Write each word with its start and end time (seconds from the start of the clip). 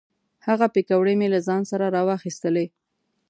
هغه 0.47 0.65
پیکورې 0.75 1.13
مې 1.19 1.27
له 1.33 1.39
ځان 1.47 1.61
سره 1.71 1.85
را 1.95 2.01
واخیستلې. 2.09 2.65